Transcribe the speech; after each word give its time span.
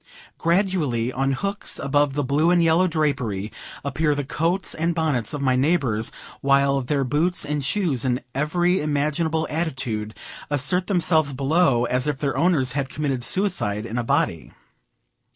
Gradually, 0.39 1.13
on 1.13 1.33
hooks 1.33 1.77
above 1.77 2.15
the 2.15 2.23
blue 2.23 2.49
and 2.49 2.63
yellow 2.63 2.87
drapery, 2.87 3.51
appear 3.85 4.15
the 4.15 4.23
coats 4.23 4.73
and 4.73 4.95
bonnets 4.95 5.31
of 5.31 5.43
my 5.43 5.55
neighbors, 5.55 6.11
while 6.41 6.81
their 6.81 7.03
boots 7.03 7.45
and 7.45 7.63
shoes, 7.63 8.03
in 8.03 8.21
every 8.33 8.81
imaginable 8.81 9.45
attitude, 9.47 10.15
assert 10.49 10.87
themselves 10.87 11.33
below, 11.33 11.85
as 11.85 12.07
if 12.07 12.17
their 12.17 12.35
owners 12.35 12.71
had 12.71 12.89
committed 12.89 13.23
suicide 13.23 13.85
in 13.85 13.99
a 13.99 14.03
body. 14.03 14.51